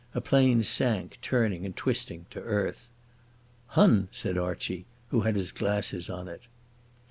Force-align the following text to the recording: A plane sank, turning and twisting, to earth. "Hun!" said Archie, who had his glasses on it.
A 0.15 0.19
plane 0.19 0.63
sank, 0.63 1.19
turning 1.21 1.63
and 1.63 1.75
twisting, 1.77 2.25
to 2.31 2.41
earth. 2.41 2.89
"Hun!" 3.77 4.07
said 4.11 4.35
Archie, 4.35 4.87
who 5.09 5.21
had 5.21 5.35
his 5.35 5.51
glasses 5.51 6.09
on 6.09 6.27
it. 6.27 6.41